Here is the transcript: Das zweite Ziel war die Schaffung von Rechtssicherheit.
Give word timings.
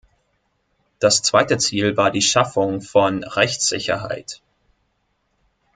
Das 0.97 1.21
zweite 1.21 1.59
Ziel 1.59 1.95
war 1.95 2.09
die 2.09 2.23
Schaffung 2.23 2.81
von 2.81 3.23
Rechtssicherheit. 3.23 4.41